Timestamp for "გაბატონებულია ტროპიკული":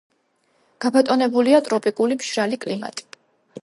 0.85-2.21